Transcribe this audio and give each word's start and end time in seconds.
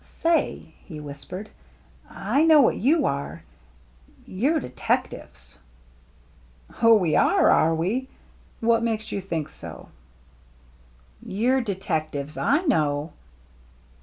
"Say," 0.03 0.73
he 0.83 0.99
whispered," 0.99 1.51
I 2.09 2.43
know 2.43 2.59
what 2.59 2.77
you's 2.77 3.03
are. 3.03 3.43
You're 4.25 4.59
detectives."" 4.59 5.59
Oh, 6.81 6.95
we 6.97 7.15
are, 7.15 7.51
are 7.51 7.75
we? 7.75 8.07
What 8.61 8.81
makes 8.81 9.11
you 9.11 9.21
think 9.21 9.51
that?"" 9.55 9.85
You're 11.21 11.61
detectives. 11.61 12.35
I 12.35 12.63
know." 12.63 13.13